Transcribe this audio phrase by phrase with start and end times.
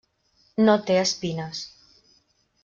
[0.63, 1.61] No té espines.